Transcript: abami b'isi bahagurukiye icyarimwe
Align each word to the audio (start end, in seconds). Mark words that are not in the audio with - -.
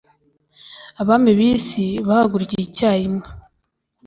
abami 1.01 1.31
b'isi 1.37 1.85
bahagurukiye 2.07 2.63
icyarimwe 2.67 3.27